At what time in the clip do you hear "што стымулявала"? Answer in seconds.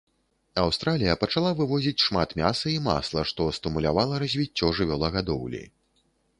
3.35-4.13